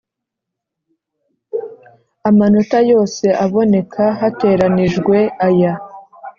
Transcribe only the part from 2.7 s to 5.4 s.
yose aboneka hateranijwe